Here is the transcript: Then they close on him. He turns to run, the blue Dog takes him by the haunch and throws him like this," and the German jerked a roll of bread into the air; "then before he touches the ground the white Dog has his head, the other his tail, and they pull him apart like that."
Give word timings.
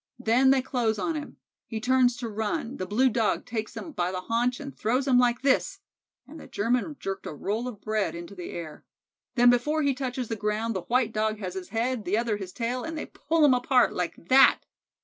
Then 0.17 0.49
they 0.49 0.63
close 0.63 0.97
on 0.97 1.13
him. 1.13 1.37
He 1.67 1.79
turns 1.79 2.17
to 2.17 2.27
run, 2.27 2.77
the 2.77 2.87
blue 2.87 3.07
Dog 3.07 3.45
takes 3.45 3.77
him 3.77 3.91
by 3.91 4.11
the 4.11 4.21
haunch 4.21 4.59
and 4.59 4.75
throws 4.75 5.07
him 5.07 5.19
like 5.19 5.43
this," 5.43 5.79
and 6.27 6.39
the 6.39 6.47
German 6.47 6.95
jerked 6.99 7.27
a 7.27 7.33
roll 7.35 7.67
of 7.67 7.81
bread 7.81 8.15
into 8.15 8.33
the 8.33 8.49
air; 8.49 8.83
"then 9.35 9.51
before 9.51 9.83
he 9.83 9.93
touches 9.93 10.27
the 10.27 10.35
ground 10.35 10.75
the 10.75 10.81
white 10.81 11.13
Dog 11.13 11.37
has 11.37 11.53
his 11.53 11.69
head, 11.69 12.03
the 12.05 12.17
other 12.17 12.37
his 12.37 12.51
tail, 12.51 12.83
and 12.83 12.97
they 12.97 13.05
pull 13.05 13.45
him 13.45 13.53
apart 13.53 13.93
like 13.93 14.15
that." 14.17 14.61